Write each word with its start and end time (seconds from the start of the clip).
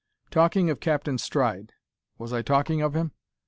"Talking 0.31 0.71
of 0.71 0.79
Captain 0.79 1.19
Stride 1.19 1.73
was 2.17 2.33
I 2.33 2.41
talking 2.41 2.81
of 2.81 2.95
him? 2.95 3.11